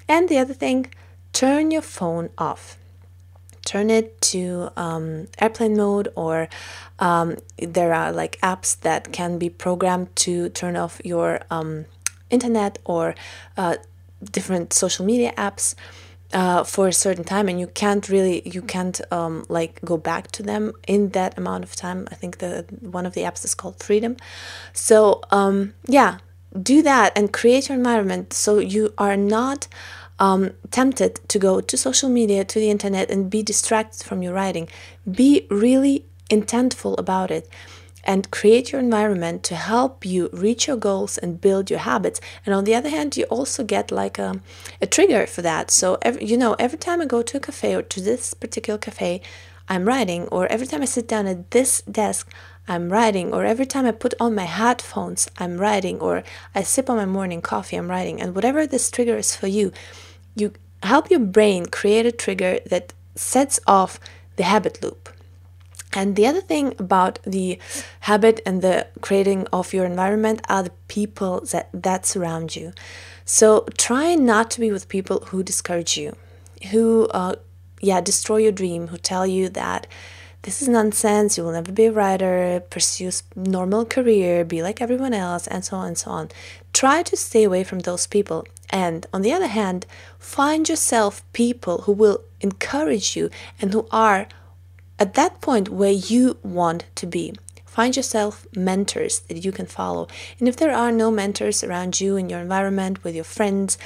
And 0.08 0.28
the 0.28 0.38
other 0.38 0.54
thing, 0.54 0.92
turn 1.32 1.70
your 1.70 1.82
phone 1.82 2.30
off 2.38 2.78
turn 3.68 3.90
it 3.90 4.18
to 4.22 4.70
um, 4.78 5.28
airplane 5.38 5.76
mode 5.76 6.08
or 6.14 6.48
um, 7.00 7.36
there 7.58 7.92
are 7.92 8.10
like 8.10 8.40
apps 8.40 8.80
that 8.80 9.12
can 9.12 9.38
be 9.38 9.50
programmed 9.50 10.08
to 10.16 10.48
turn 10.48 10.74
off 10.74 11.02
your 11.04 11.40
um, 11.50 11.84
internet 12.30 12.78
or 12.86 13.14
uh, 13.58 13.76
different 14.32 14.72
social 14.72 15.04
media 15.04 15.34
apps 15.36 15.74
uh, 16.32 16.62
for 16.64 16.88
a 16.88 16.92
certain 16.92 17.24
time 17.24 17.48
and 17.48 17.58
you 17.58 17.66
can't 17.66 18.08
really 18.08 18.42
you 18.46 18.62
can't 18.62 19.00
um, 19.12 19.44
like 19.48 19.80
go 19.84 19.96
back 19.96 20.30
to 20.32 20.42
them 20.42 20.72
in 20.86 21.10
that 21.10 21.36
amount 21.38 21.64
of 21.64 21.74
time. 21.74 22.06
I 22.10 22.14
think 22.14 22.38
the 22.38 22.64
one 22.80 23.06
of 23.06 23.14
the 23.14 23.22
apps 23.22 23.44
is 23.44 23.54
called 23.54 23.82
freedom. 23.82 24.16
So 24.72 25.22
um, 25.30 25.74
yeah 25.86 26.18
do 26.62 26.82
that 26.82 27.12
and 27.16 27.32
create 27.32 27.68
your 27.68 27.76
environment 27.76 28.32
so 28.32 28.58
you 28.58 28.92
are 28.96 29.16
not 29.16 29.68
um, 30.18 30.50
tempted 30.70 31.20
to 31.28 31.38
go 31.38 31.60
to 31.60 31.76
social 31.76 32.08
media 32.08 32.44
to 32.44 32.58
the 32.58 32.70
internet 32.70 33.10
and 33.10 33.30
be 33.30 33.42
distracted 33.42 34.04
from 34.04 34.22
your 34.22 34.32
writing. 34.32 34.68
Be 35.10 35.46
really 35.50 36.06
intentful 36.28 36.98
about 36.98 37.30
it 37.30 37.48
and 38.04 38.30
create 38.30 38.72
your 38.72 38.80
environment 38.80 39.42
to 39.44 39.54
help 39.54 40.04
you 40.04 40.30
reach 40.32 40.66
your 40.66 40.76
goals 40.76 41.18
and 41.18 41.40
build 41.40 41.70
your 41.70 41.80
habits. 41.80 42.20
And 42.46 42.54
on 42.54 42.64
the 42.64 42.74
other 42.74 42.88
hand, 42.88 43.16
you 43.16 43.24
also 43.24 43.64
get 43.64 43.90
like 43.90 44.18
a, 44.18 44.40
a 44.80 44.86
trigger 44.86 45.26
for 45.26 45.42
that. 45.42 45.70
So, 45.70 45.98
every, 46.02 46.24
you 46.24 46.36
know, 46.36 46.54
every 46.58 46.78
time 46.78 47.00
I 47.00 47.06
go 47.06 47.22
to 47.22 47.36
a 47.36 47.40
cafe 47.40 47.74
or 47.74 47.82
to 47.82 48.00
this 48.00 48.34
particular 48.34 48.78
cafe, 48.78 49.20
I'm 49.68 49.84
writing, 49.84 50.28
or 50.28 50.46
every 50.46 50.66
time 50.66 50.80
I 50.80 50.86
sit 50.86 51.06
down 51.06 51.26
at 51.26 51.50
this 51.50 51.82
desk, 51.82 52.30
I'm 52.66 52.90
writing, 52.90 53.34
or 53.34 53.44
every 53.44 53.66
time 53.66 53.84
I 53.84 53.92
put 53.92 54.14
on 54.18 54.34
my 54.34 54.44
headphones, 54.44 55.28
I'm 55.38 55.58
writing, 55.58 56.00
or 56.00 56.24
I 56.54 56.62
sip 56.62 56.88
on 56.88 56.96
my 56.96 57.04
morning 57.04 57.42
coffee, 57.42 57.76
I'm 57.76 57.90
writing. 57.90 58.20
And 58.20 58.34
whatever 58.34 58.66
this 58.66 58.90
trigger 58.90 59.16
is 59.18 59.36
for 59.36 59.46
you, 59.46 59.72
you 60.34 60.52
help 60.82 61.10
your 61.10 61.20
brain 61.20 61.66
create 61.66 62.06
a 62.06 62.12
trigger 62.12 62.60
that 62.66 62.94
sets 63.14 63.60
off 63.66 64.00
the 64.36 64.44
habit 64.44 64.82
loop. 64.82 65.10
And 65.94 66.16
the 66.16 66.26
other 66.26 66.40
thing 66.40 66.74
about 66.78 67.18
the 67.22 67.58
habit 68.00 68.40
and 68.44 68.60
the 68.60 68.86
creating 69.00 69.46
of 69.52 69.72
your 69.72 69.86
environment 69.86 70.42
are 70.48 70.62
the 70.62 70.72
people 70.88 71.40
that, 71.50 71.70
that 71.72 72.04
surround 72.04 72.54
you. 72.54 72.72
So 73.24 73.66
try 73.76 74.14
not 74.14 74.50
to 74.52 74.60
be 74.60 74.70
with 74.70 74.88
people 74.88 75.20
who 75.26 75.42
discourage 75.42 75.96
you, 75.96 76.16
who, 76.70 77.08
uh, 77.08 77.36
yeah, 77.80 78.00
destroy 78.00 78.38
your 78.38 78.52
dream, 78.52 78.88
who 78.88 78.98
tell 78.98 79.26
you 79.26 79.48
that 79.50 79.86
this 80.42 80.62
is 80.62 80.68
nonsense, 80.68 81.36
you 81.36 81.44
will 81.44 81.52
never 81.52 81.72
be 81.72 81.86
a 81.86 81.92
writer, 81.92 82.62
pursue 82.70 83.10
a 83.10 83.38
normal 83.38 83.84
career, 83.84 84.44
be 84.44 84.62
like 84.62 84.80
everyone 84.80 85.12
else, 85.12 85.46
and 85.46 85.64
so 85.64 85.76
on 85.76 85.88
and 85.88 85.98
so 85.98 86.10
on. 86.10 86.30
Try 86.72 87.02
to 87.02 87.16
stay 87.16 87.44
away 87.44 87.64
from 87.64 87.80
those 87.80 88.06
people. 88.06 88.46
And 88.70 89.06
on 89.12 89.22
the 89.22 89.32
other 89.32 89.48
hand, 89.48 89.84
find 90.18 90.68
yourself 90.68 91.24
people 91.32 91.82
who 91.82 91.92
will 91.92 92.22
encourage 92.40 93.16
you 93.16 93.30
and 93.60 93.72
who 93.72 93.88
are 93.90 94.28
at 94.98 95.14
that 95.14 95.40
point 95.40 95.68
where 95.68 95.92
you 95.92 96.38
want 96.42 96.84
to 96.96 97.06
be. 97.06 97.34
Find 97.64 97.94
yourself 97.94 98.46
mentors 98.56 99.20
that 99.20 99.44
you 99.44 99.52
can 99.52 99.66
follow. 99.66 100.08
And 100.38 100.48
if 100.48 100.56
there 100.56 100.74
are 100.74 100.90
no 100.90 101.10
mentors 101.10 101.62
around 101.62 102.00
you 102.00 102.16
in 102.16 102.28
your 102.28 102.40
environment, 102.40 103.04
with 103.04 103.14
your 103.14 103.24
friends, 103.24 103.78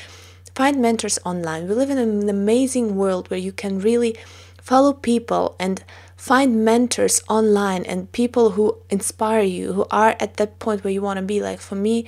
find 0.55 0.81
mentors 0.81 1.19
online. 1.25 1.69
We 1.69 1.75
live 1.75 1.91
in 1.91 1.99
an 1.99 2.29
amazing 2.29 2.97
world 2.97 3.29
where 3.29 3.39
you 3.39 3.53
can 3.53 3.81
really 3.81 4.17
follow 4.63 4.93
people 4.93 5.57
and 5.59 5.85
find 6.17 6.65
mentors 6.65 7.21
online 7.29 7.85
and 7.85 8.11
people 8.13 8.53
who 8.53 8.79
inspire 8.89 9.43
you, 9.43 9.73
who 9.73 9.87
are 9.91 10.17
at 10.21 10.37
that 10.37 10.59
point 10.59 10.85
where 10.85 10.93
you 10.93 11.03
want 11.03 11.19
to 11.19 11.23
be. 11.23 11.43
Like 11.43 11.61
for 11.61 11.75
me, 11.75 12.07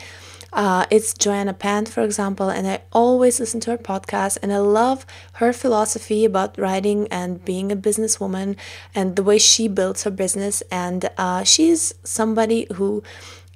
uh, 0.54 0.87
it's 0.88 1.12
Joanna 1.14 1.52
Penn, 1.52 1.87
for 1.87 2.02
example, 2.02 2.49
and 2.49 2.66
I 2.66 2.82
always 2.92 3.40
listen 3.40 3.58
to 3.61 3.73
her 3.73 3.78
podcast 3.78 4.38
and 4.40 4.52
I 4.52 4.58
love 4.58 5.04
her 5.34 5.52
philosophy 5.52 6.25
about 6.25 6.56
writing 6.56 7.08
and 7.08 7.44
being 7.44 7.73
a 7.73 7.76
businesswoman 7.76 8.56
and 8.94 9.16
the 9.16 9.25
way 9.25 9.38
she 9.38 9.66
builds 9.66 10.04
her 10.04 10.12
business. 10.12 10.62
And 10.70 11.11
uh, 11.18 11.42
she's 11.42 11.94
somebody 12.04 12.68
who 12.75 13.02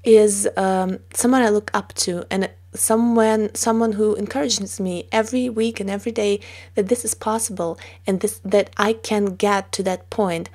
is 0.02 0.48
um, 0.56 0.98
someone 1.14 1.42
I 1.42 1.50
look 1.50 1.70
up 1.72 1.94
to 1.94 2.26
and 2.30 2.50
someone 2.74 3.54
someone 3.54 3.92
who 3.92 4.14
encourages 4.16 4.78
me 4.78 5.08
every 5.10 5.48
week 5.48 5.80
and 5.80 5.88
every 5.88 6.12
day 6.12 6.38
that 6.74 6.88
this 6.88 7.04
is 7.04 7.14
possible 7.14 7.78
and 8.06 8.20
this 8.20 8.40
that 8.44 8.70
I 8.76 8.92
can 8.92 9.36
get 9.36 9.72
to 9.72 9.82
that 9.84 10.10
point 10.10 10.50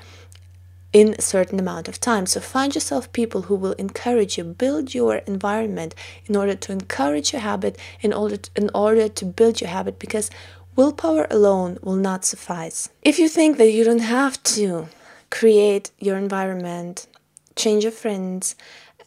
in 0.94 1.16
a 1.18 1.22
certain 1.22 1.60
amount 1.60 1.88
of 1.88 2.00
time. 2.00 2.26
So 2.28 2.40
find 2.40 2.74
yourself 2.76 3.12
people 3.12 3.44
who 3.44 3.56
will 3.56 3.74
encourage 3.74 4.38
you, 4.38 4.44
build 4.44 4.94
your 4.94 5.16
environment 5.18 5.96
in 6.28 6.36
order 6.36 6.54
to 6.54 6.72
encourage 6.72 7.34
your 7.34 7.42
habit, 7.42 7.78
in 8.02 8.14
order 8.14 8.38
to, 8.38 8.50
in 8.56 8.70
order 8.76 9.10
to 9.10 9.26
build 9.26 9.60
your 9.60 9.72
habit, 9.72 9.98
because 9.98 10.30
willpower 10.76 11.26
alone 11.32 11.80
will 11.82 11.96
not 11.96 12.24
suffice. 12.24 12.90
If 13.02 13.18
you 13.18 13.28
think 13.28 13.58
that 13.58 13.72
you 13.72 13.84
don't 13.84 14.00
have 14.00 14.42
to 14.44 14.88
create 15.32 15.90
your 15.98 16.16
environment, 16.16 17.08
change 17.56 17.84
your 17.84 17.92
friends, 17.92 18.56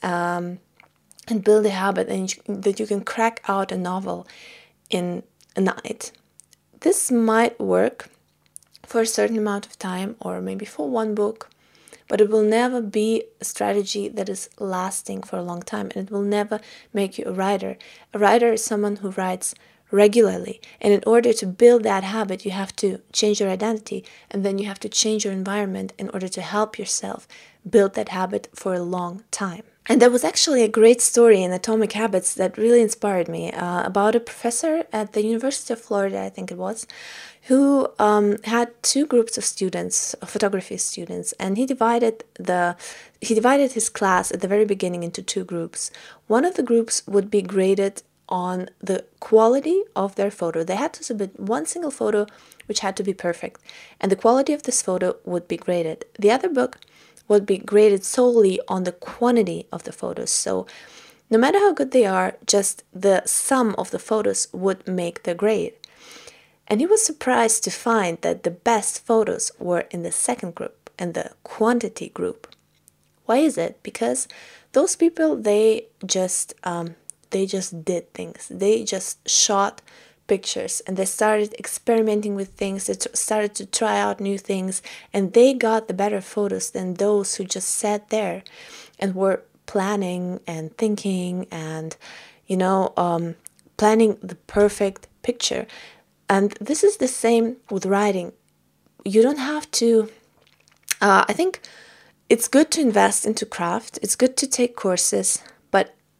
um, 0.02 0.58
and 1.28 1.42
build 1.42 1.66
a 1.66 1.70
habit, 1.70 2.08
and 2.08 2.34
that 2.48 2.78
you 2.80 2.86
can 2.86 3.02
crack 3.02 3.42
out 3.48 3.72
a 3.72 3.76
novel 3.76 4.26
in 4.90 5.22
a 5.54 5.60
night, 5.60 6.12
this 6.80 7.10
might 7.10 7.58
work 7.60 8.08
for 8.84 9.00
a 9.00 9.06
certain 9.06 9.38
amount 9.38 9.66
of 9.66 9.78
time, 9.78 10.16
or 10.20 10.40
maybe 10.40 10.64
for 10.64 10.88
one 10.88 11.14
book 11.14 11.50
but 12.08 12.20
it 12.20 12.30
will 12.30 12.42
never 12.42 12.80
be 12.80 13.24
a 13.40 13.44
strategy 13.44 14.08
that 14.08 14.28
is 14.28 14.48
lasting 14.58 15.22
for 15.22 15.36
a 15.36 15.42
long 15.42 15.62
time 15.62 15.90
and 15.94 16.06
it 16.06 16.12
will 16.12 16.22
never 16.22 16.60
make 16.92 17.18
you 17.18 17.24
a 17.26 17.32
writer. 17.32 17.76
A 18.14 18.18
writer 18.18 18.52
is 18.52 18.64
someone 18.64 18.96
who 18.96 19.10
writes 19.10 19.54
regularly, 19.90 20.60
and 20.80 20.92
in 20.92 21.02
order 21.06 21.32
to 21.32 21.46
build 21.46 21.84
that 21.84 22.02
habit, 22.02 22.44
you 22.44 22.50
have 22.50 22.74
to 22.76 23.00
change 23.12 23.40
your 23.40 23.50
identity 23.50 24.04
and 24.30 24.44
then 24.44 24.58
you 24.58 24.66
have 24.66 24.80
to 24.80 24.88
change 24.88 25.24
your 25.24 25.32
environment 25.32 25.92
in 25.98 26.08
order 26.10 26.28
to 26.28 26.40
help 26.42 26.78
yourself 26.78 27.28
build 27.68 27.94
that 27.94 28.08
habit 28.08 28.48
for 28.54 28.74
a 28.74 28.82
long 28.82 29.22
time. 29.30 29.62
And 29.88 30.02
there 30.02 30.10
was 30.10 30.24
actually 30.24 30.64
a 30.64 30.68
great 30.68 31.00
story 31.00 31.42
in 31.42 31.52
Atomic 31.52 31.92
Habits 31.92 32.34
that 32.34 32.58
really 32.58 32.80
inspired 32.80 33.28
me 33.28 33.52
uh, 33.52 33.84
about 33.84 34.16
a 34.16 34.20
professor 34.20 34.84
at 34.92 35.12
the 35.12 35.24
University 35.24 35.72
of 35.72 35.80
Florida, 35.80 36.20
I 36.20 36.28
think 36.28 36.50
it 36.50 36.58
was, 36.58 36.88
who 37.42 37.88
um, 38.00 38.38
had 38.44 38.70
two 38.82 39.06
groups 39.06 39.38
of 39.38 39.44
students, 39.44 40.16
photography 40.24 40.76
students, 40.76 41.32
and 41.38 41.56
he 41.56 41.66
divided 41.66 42.24
the 42.34 42.76
he 43.20 43.34
divided 43.34 43.72
his 43.72 43.88
class 43.88 44.30
at 44.32 44.40
the 44.40 44.48
very 44.48 44.64
beginning 44.64 45.02
into 45.04 45.22
two 45.22 45.44
groups. 45.44 45.90
One 46.26 46.44
of 46.44 46.54
the 46.56 46.62
groups 46.62 47.02
would 47.06 47.30
be 47.30 47.40
graded 47.40 48.02
on 48.28 48.68
the 48.80 49.04
quality 49.20 49.82
of 49.94 50.16
their 50.16 50.32
photo. 50.32 50.64
They 50.64 50.74
had 50.74 50.92
to 50.94 51.04
submit 51.04 51.38
one 51.38 51.64
single 51.64 51.92
photo, 51.92 52.26
which 52.66 52.80
had 52.80 52.96
to 52.96 53.04
be 53.04 53.14
perfect, 53.14 53.60
and 54.00 54.10
the 54.10 54.16
quality 54.16 54.52
of 54.52 54.64
this 54.64 54.82
photo 54.82 55.14
would 55.24 55.46
be 55.46 55.56
graded. 55.56 56.04
The 56.18 56.32
other 56.32 56.48
book 56.48 56.78
would 57.28 57.46
be 57.46 57.58
graded 57.58 58.04
solely 58.04 58.60
on 58.68 58.84
the 58.84 58.92
quantity 58.92 59.66
of 59.72 59.84
the 59.84 59.92
photos. 59.92 60.30
So, 60.30 60.66
no 61.28 61.38
matter 61.38 61.58
how 61.58 61.72
good 61.72 61.90
they 61.90 62.06
are, 62.06 62.36
just 62.46 62.84
the 62.92 63.22
sum 63.26 63.74
of 63.76 63.90
the 63.90 63.98
photos 63.98 64.46
would 64.52 64.86
make 64.86 65.24
the 65.24 65.34
grade. 65.34 65.74
And 66.68 66.80
he 66.80 66.86
was 66.86 67.04
surprised 67.04 67.64
to 67.64 67.70
find 67.70 68.18
that 68.22 68.42
the 68.42 68.50
best 68.50 69.04
photos 69.04 69.50
were 69.58 69.86
in 69.90 70.02
the 70.02 70.12
second 70.12 70.54
group 70.54 70.90
and 70.98 71.14
the 71.14 71.32
quantity 71.42 72.08
group. 72.08 72.48
Why 73.24 73.38
is 73.38 73.58
it? 73.58 73.82
Because 73.82 74.28
those 74.72 74.96
people 74.96 75.36
they 75.36 75.86
just 76.04 76.54
um, 76.64 76.94
they 77.30 77.46
just 77.46 77.84
did 77.84 78.12
things. 78.14 78.48
They 78.48 78.84
just 78.84 79.28
shot 79.28 79.82
pictures 80.26 80.80
and 80.86 80.96
they 80.96 81.04
started 81.04 81.54
experimenting 81.58 82.34
with 82.34 82.50
things. 82.50 82.86
They 82.86 82.94
t- 82.94 83.10
started 83.14 83.54
to 83.56 83.66
try 83.66 83.98
out 84.00 84.20
new 84.20 84.38
things, 84.38 84.82
and 85.12 85.32
they 85.32 85.54
got 85.54 85.88
the 85.88 85.94
better 85.94 86.20
photos 86.20 86.70
than 86.70 86.94
those 86.94 87.36
who 87.36 87.44
just 87.44 87.68
sat 87.68 88.10
there 88.10 88.42
and 88.98 89.14
were 89.14 89.42
planning 89.66 90.40
and 90.46 90.76
thinking 90.76 91.46
and 91.50 91.96
you 92.46 92.56
know 92.56 92.92
um, 92.96 93.34
planning 93.76 94.16
the 94.22 94.36
perfect 94.36 95.08
picture 95.22 95.66
and 96.28 96.52
this 96.60 96.82
is 96.82 96.96
the 96.96 97.08
same 97.08 97.56
with 97.70 97.86
writing. 97.86 98.32
You 99.04 99.22
don't 99.22 99.38
have 99.38 99.70
to, 99.72 100.10
uh, 101.00 101.24
I 101.28 101.32
think 101.32 101.60
it's 102.28 102.48
good 102.48 102.70
to 102.72 102.80
invest 102.80 103.24
into 103.24 103.46
craft, 103.46 103.98
it's 104.02 104.16
good 104.16 104.36
to 104.38 104.46
take 104.46 104.74
courses, 104.74 105.42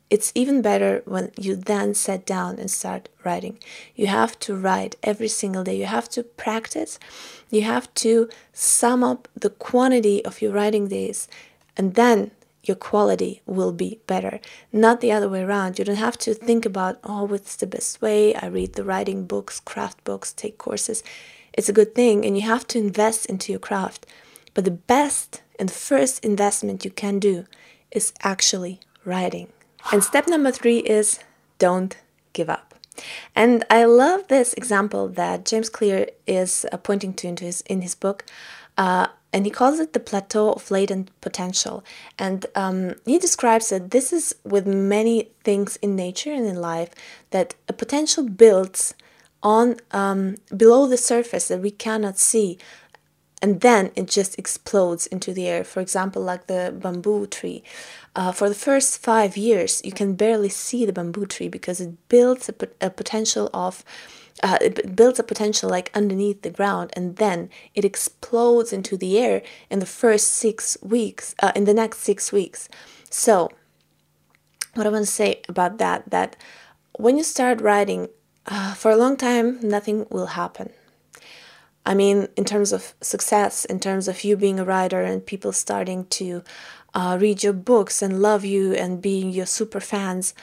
it's 0.09 0.33
even 0.35 0.63
better 0.63 1.03
when 1.05 1.33
you 1.37 1.57
then 1.57 1.95
sit 1.95 2.25
down 2.25 2.59
and 2.59 2.71
start 2.71 3.09
writing. 3.25 3.59
You 3.95 4.07
have 4.07 4.39
to 4.41 4.55
write 4.55 4.97
every 5.03 5.29
single 5.29 5.65
day, 5.65 5.77
you 5.77 5.87
have 5.87 6.09
to 6.11 6.23
practice, 6.23 6.99
you 7.51 7.63
have 7.63 7.93
to 7.95 8.29
sum 8.53 9.03
up 9.03 9.29
the 9.35 9.51
quantity 9.51 10.25
of 10.25 10.41
your 10.41 10.53
writing 10.53 10.89
days, 10.89 11.29
and 11.77 11.95
then 11.95 12.31
your 12.63 12.77
quality 12.77 13.43
will 13.47 13.73
be 13.73 14.01
better. 14.07 14.41
Not 14.73 15.01
the 15.01 15.13
other 15.13 15.29
way 15.29 15.43
around. 15.43 15.79
You 15.79 15.85
don't 15.85 15.97
have 15.97 16.19
to 16.19 16.35
think 16.35 16.67
about, 16.67 16.99
oh, 17.05 17.25
what's 17.25 17.57
the 17.57 17.67
best 17.67 18.03
way? 18.03 18.35
I 18.35 18.47
read 18.47 18.73
the 18.73 18.85
writing 18.85 19.25
books, 19.27 19.61
craft 19.61 20.03
books, 20.05 20.33
take 20.33 20.59
courses. 20.59 21.03
It's 21.53 21.69
a 21.69 21.73
good 21.73 21.95
thing, 21.95 22.25
and 22.25 22.37
you 22.37 22.43
have 22.43 22.67
to 22.69 22.79
invest 22.79 23.27
into 23.27 23.53
your 23.53 23.61
craft. 23.61 24.07
But 24.53 24.65
the 24.65 24.71
best 24.71 25.43
and 25.59 25.71
first 25.71 26.25
investment 26.25 26.85
you 26.85 26.91
can 26.91 27.19
do 27.19 27.47
is 27.91 28.13
actually 28.23 28.81
writing. 29.05 29.53
And 29.93 30.03
step 30.03 30.27
number 30.29 30.51
three 30.51 30.79
is 30.79 31.21
don't 31.59 31.97
give 32.33 32.51
up. 32.51 32.75
And 33.35 33.65
I 33.71 33.85
love 33.85 34.29
this 34.29 34.55
example 34.55 35.09
that 35.09 35.45
James 35.45 35.69
Clear 35.69 36.09
is 36.27 36.67
uh, 36.73 36.77
pointing 36.79 37.13
to 37.15 37.29
into 37.29 37.45
his, 37.45 37.61
in 37.63 37.83
his 37.83 37.95
book. 37.95 38.25
Uh, 38.79 39.09
and 39.33 39.45
he 39.45 39.51
calls 39.51 39.79
it 39.79 39.93
the 39.93 40.01
plateau 40.01 40.53
of 40.53 40.71
latent 40.71 41.11
potential. 41.21 41.85
And 42.19 42.47
um, 42.55 42.95
he 43.05 43.19
describes 43.19 43.69
that 43.69 43.91
this 43.91 44.13
is 44.13 44.35
with 44.45 44.67
many 44.67 45.31
things 45.45 45.77
in 45.77 45.95
nature 45.95 46.33
and 46.33 46.47
in 46.47 46.57
life 46.57 46.91
that 47.31 47.55
a 47.69 47.73
potential 47.73 48.27
builds 48.29 48.95
on 49.43 49.77
um, 49.93 50.37
below 50.57 50.87
the 50.87 50.97
surface 50.97 51.49
that 51.49 51.61
we 51.61 51.71
cannot 51.71 52.19
see, 52.19 52.59
and 53.43 53.61
then 53.61 53.91
it 53.95 54.09
just 54.09 54.39
explodes 54.39 55.07
into 55.07 55.33
the 55.33 55.47
air. 55.47 55.63
For 55.65 55.81
example, 55.81 56.23
like 56.23 56.47
the 56.47 56.75
bamboo 56.77 57.27
tree. 57.27 57.63
Uh, 58.15 58.33
for 58.33 58.49
the 58.49 58.55
first 58.55 58.99
five 58.99 59.37
years, 59.37 59.83
you 59.85 59.93
can 59.93 60.15
barely 60.15 60.49
see 60.49 60.87
the 60.87 60.93
bamboo 60.93 61.27
tree 61.27 61.49
because 61.49 61.81
it 61.81 62.09
builds 62.09 62.49
a, 62.49 62.55
a 62.81 62.91
potential 62.91 63.51
of 63.53 63.85
uh, 64.43 64.59
it 64.61 64.95
builds 64.95 65.19
a 65.19 65.23
potential 65.23 65.71
like 65.71 65.91
underneath 65.95 66.43
the 66.43 66.51
ground 66.51 66.91
and 66.95 67.17
then 67.17 67.49
it 67.75 67.85
explodes 67.85 68.73
into 68.73 68.97
the 68.97 69.19
air 69.19 69.43
in 69.71 69.79
the 69.79 69.87
first 69.87 70.29
six 70.29 70.77
weeks 70.83 71.35
uh, 71.43 71.53
in 71.55 71.65
the 71.65 71.73
next 71.73 72.01
six 72.01 72.33
weeks 72.33 72.69
so 73.09 73.51
what 74.75 74.87
i 74.87 74.91
want 74.91 75.07
to 75.07 75.11
say 75.11 75.41
about 75.49 75.79
that 75.79 76.09
that 76.11 76.37
when 76.99 77.17
you 77.17 77.25
start 77.25 77.63
writing 77.63 78.09
uh, 78.47 78.75
for 78.75 78.91
a 78.91 78.97
long 78.97 79.17
time 79.17 79.59
nothing 79.63 80.07
will 80.11 80.27
happen 80.27 80.71
i 81.87 81.95
mean 81.95 82.29
in 82.37 82.45
terms 82.45 82.73
of 82.73 82.95
success 83.01 83.65
in 83.65 83.81
terms 83.81 84.09
of 84.09 84.25
you 84.25 84.37
being 84.37 84.61
a 84.61 84.65
writer 84.65 85.03
and 85.03 85.25
people 85.25 85.53
starting 85.53 86.05
to 86.07 86.43
uh, 86.97 87.19
read 87.21 87.43
your 87.43 87.53
books 87.53 88.01
and 88.01 88.23
love 88.23 88.43
you 88.43 88.73
and 88.73 89.03
being 89.03 89.31
your 89.31 89.45
super 89.45 89.81
fans. 89.81 90.35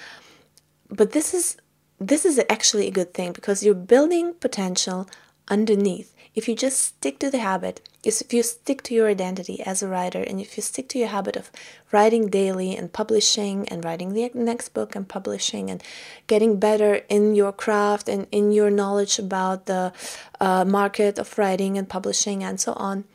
But 0.87 1.11
this 1.11 1.33
is 1.33 1.57
this 1.99 2.25
is 2.25 2.39
actually 2.47 2.87
a 2.87 2.91
good 2.91 3.13
thing 3.13 3.31
because 3.31 3.63
you're 3.63 3.73
building 3.73 4.33
potential 4.35 5.07
underneath 5.47 6.12
if 6.35 6.47
you 6.47 6.55
just 6.55 6.79
stick 6.79 7.19
to 7.19 7.29
the 7.29 7.39
habit, 7.39 7.87
if 8.03 8.33
you 8.33 8.43
stick 8.43 8.81
to 8.83 8.93
your 8.93 9.07
identity 9.07 9.61
as 9.61 9.81
a 9.81 9.87
writer, 9.87 10.21
and 10.21 10.41
if 10.41 10.57
you 10.57 10.63
stick 10.63 10.89
to 10.89 10.99
your 10.99 11.09
habit 11.09 11.35
of 11.35 11.51
writing 11.91 12.27
daily 12.27 12.75
and 12.75 12.91
publishing 12.91 13.67
and 13.69 13.85
writing 13.85 14.13
the 14.13 14.31
next 14.33 14.69
book 14.69 14.95
and 14.95 15.07
publishing 15.07 15.69
and 15.69 15.81
getting 16.27 16.59
better 16.59 17.01
in 17.07 17.35
your 17.35 17.51
craft 17.51 18.09
and 18.09 18.27
in 18.31 18.51
your 18.51 18.69
knowledge 18.69 19.19
about 19.19 19.67
the 19.67 19.93
uh, 20.41 20.65
market 20.65 21.19
of 21.19 21.37
writing 21.37 21.77
and 21.77 21.87
publishing 21.87 22.43
and 22.43 22.59
so 22.59 22.73
on, 22.73 23.05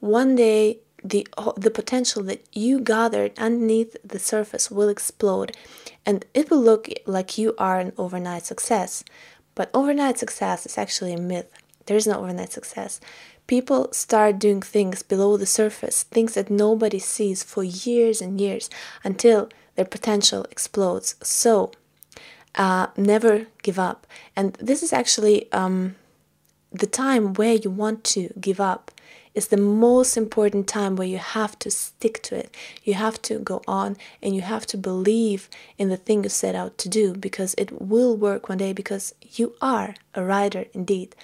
one 0.00 0.34
day 0.34 0.78
the 1.02 1.26
the 1.56 1.70
potential 1.70 2.22
that 2.22 2.42
you 2.52 2.80
gathered 2.80 3.38
underneath 3.38 3.94
the 4.02 4.18
surface 4.18 4.70
will 4.70 4.88
explode 4.88 5.54
and 6.06 6.24
it 6.32 6.50
will 6.50 6.60
look 6.60 6.88
like 7.06 7.36
you 7.36 7.54
are 7.58 7.78
an 7.78 7.92
overnight 7.98 8.44
success. 8.46 9.04
But 9.54 9.70
overnight 9.72 10.18
success 10.18 10.66
is 10.66 10.76
actually 10.76 11.12
a 11.12 11.20
myth 11.20 11.52
there 11.86 11.96
is 11.96 12.06
no 12.06 12.20
overnight 12.20 12.52
success. 12.52 13.00
People 13.46 13.92
start 13.92 14.38
doing 14.38 14.62
things 14.62 15.02
below 15.02 15.36
the 15.36 15.46
surface 15.46 16.02
things 16.04 16.34
that 16.34 16.50
nobody 16.50 16.98
sees 16.98 17.42
for 17.42 17.62
years 17.62 18.22
and 18.22 18.40
years 18.40 18.70
until 19.02 19.48
their 19.74 19.84
potential 19.84 20.44
explodes. 20.50 21.16
So 21.22 21.72
uh, 22.54 22.86
never 22.96 23.46
give 23.62 23.78
up. 23.78 24.06
And 24.36 24.54
this 24.54 24.82
is 24.82 24.92
actually 24.92 25.50
um, 25.52 25.96
the 26.72 26.86
time 26.86 27.34
where 27.34 27.54
you 27.54 27.70
want 27.70 28.04
to 28.04 28.32
give 28.40 28.60
up 28.60 28.90
is 29.34 29.48
the 29.48 29.56
most 29.56 30.16
important 30.16 30.68
time 30.68 30.94
where 30.94 31.08
you 31.08 31.18
have 31.18 31.58
to 31.58 31.70
stick 31.70 32.22
to 32.22 32.36
it. 32.36 32.54
You 32.84 32.94
have 32.94 33.20
to 33.22 33.38
go 33.38 33.62
on 33.66 33.96
and 34.22 34.34
you 34.34 34.42
have 34.42 34.66
to 34.66 34.76
believe 34.76 35.48
in 35.76 35.88
the 35.88 35.96
thing 35.96 36.22
you 36.22 36.30
set 36.30 36.54
out 36.54 36.78
to 36.78 36.88
do 36.88 37.14
because 37.14 37.54
it 37.58 37.82
will 37.82 38.16
work 38.16 38.48
one 38.48 38.58
day 38.58 38.72
because 38.72 39.14
you 39.32 39.54
are 39.60 39.94
a 40.14 40.24
writer 40.24 40.66
indeed. 40.72 41.16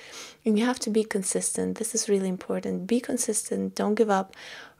And 0.44 0.58
you 0.58 0.64
have 0.66 0.80
to 0.80 0.90
be 0.90 1.04
consistent. 1.04 1.78
This 1.78 1.94
is 1.94 2.08
really 2.08 2.28
important. 2.28 2.86
Be 2.86 3.00
consistent, 3.00 3.76
don't 3.76 3.94
give 3.94 4.10
up, 4.10 4.34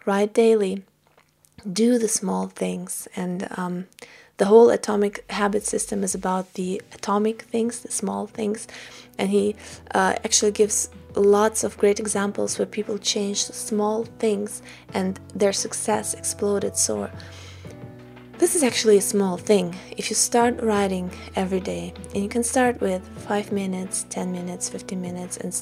write 0.06 0.34
daily, 0.34 0.82
do 1.70 1.98
the 1.98 2.08
small 2.08 2.48
things. 2.48 3.06
And 3.14 3.46
um, 3.56 3.86
the 4.40 4.46
whole 4.46 4.70
atomic 4.70 5.30
habit 5.30 5.66
system 5.66 6.02
is 6.02 6.14
about 6.14 6.54
the 6.54 6.80
atomic 6.94 7.42
things, 7.42 7.80
the 7.80 7.92
small 7.92 8.26
things. 8.26 8.66
And 9.18 9.28
he 9.28 9.54
uh, 9.94 10.14
actually 10.24 10.52
gives 10.52 10.88
lots 11.14 11.62
of 11.62 11.76
great 11.76 12.00
examples 12.00 12.58
where 12.58 12.64
people 12.64 12.96
changed 12.96 13.52
small 13.52 14.04
things 14.18 14.62
and 14.94 15.20
their 15.34 15.52
success 15.52 16.14
exploded. 16.14 16.78
So, 16.78 17.10
this 18.38 18.54
is 18.56 18.62
actually 18.62 18.96
a 18.96 19.02
small 19.02 19.36
thing. 19.36 19.76
If 19.98 20.08
you 20.08 20.16
start 20.16 20.62
writing 20.62 21.10
every 21.36 21.60
day, 21.60 21.92
and 22.14 22.22
you 22.22 22.30
can 22.30 22.42
start 22.42 22.80
with 22.80 23.06
5 23.28 23.52
minutes, 23.52 24.06
10 24.08 24.32
minutes, 24.32 24.70
15 24.70 24.98
minutes, 24.98 25.36
and 25.36 25.52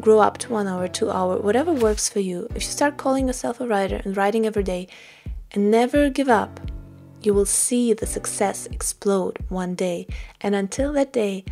grow 0.00 0.20
up 0.20 0.38
to 0.38 0.52
1 0.52 0.68
hour, 0.68 0.86
2 0.86 1.10
hour, 1.10 1.38
whatever 1.38 1.72
works 1.72 2.08
for 2.08 2.20
you. 2.20 2.46
If 2.50 2.62
you 2.62 2.70
start 2.78 2.98
calling 2.98 3.26
yourself 3.26 3.60
a 3.60 3.66
writer 3.66 4.00
and 4.04 4.16
writing 4.16 4.46
every 4.46 4.62
day 4.62 4.86
and 5.50 5.72
never 5.72 6.08
give 6.08 6.28
up, 6.28 6.60
you 7.26 7.34
will 7.34 7.46
see 7.46 7.92
the 7.92 8.06
success 8.06 8.66
explode 8.66 9.38
one 9.48 9.74
day. 9.74 10.06
And 10.40 10.54
until 10.54 10.92
that 10.94 11.12
day, 11.12 11.44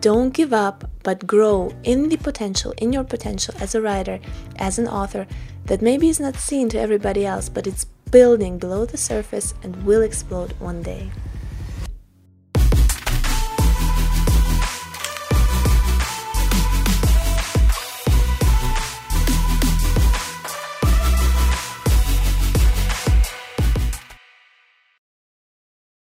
don't 0.00 0.32
give 0.34 0.52
up, 0.52 0.90
but 1.02 1.26
grow 1.26 1.72
in 1.82 2.08
the 2.08 2.16
potential, 2.16 2.74
in 2.78 2.92
your 2.92 3.04
potential 3.04 3.54
as 3.60 3.74
a 3.74 3.80
writer, 3.80 4.20
as 4.56 4.78
an 4.78 4.88
author 4.88 5.26
that 5.66 5.82
maybe 5.82 6.08
is 6.08 6.20
not 6.20 6.36
seen 6.36 6.68
to 6.70 6.78
everybody 6.78 7.24
else, 7.24 7.48
but 7.48 7.66
it's 7.66 7.86
building 8.10 8.58
below 8.58 8.84
the 8.84 8.96
surface 8.96 9.54
and 9.62 9.84
will 9.84 10.02
explode 10.02 10.52
one 10.58 10.82
day. 10.82 11.10